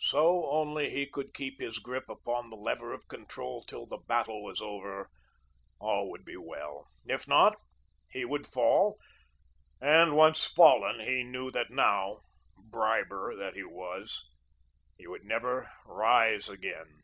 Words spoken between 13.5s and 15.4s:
he was, he would